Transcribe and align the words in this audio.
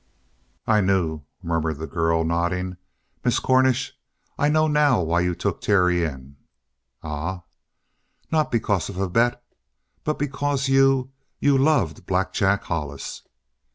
"I 0.65 0.81
knew," 0.81 1.21
murmured 1.43 1.77
the 1.77 1.85
girl, 1.85 2.23
nodding. 2.23 2.77
"Miss 3.23 3.37
Cornish, 3.37 3.95
I 4.35 4.49
know 4.49 4.67
now 4.67 4.99
why 5.03 5.19
you 5.19 5.35
took 5.35 5.57
in 5.57 5.61
Terry." 5.61 6.11
"Ah?" 7.03 7.43
"Not 8.31 8.49
because 8.51 8.89
of 8.89 8.97
a 8.99 9.07
bet 9.07 9.43
but 10.03 10.17
because 10.17 10.67
you 10.67 11.11
you 11.39 11.55
loved 11.55 12.07
Black 12.07 12.33
Jack 12.33 12.63
Hollis!" 12.63 13.21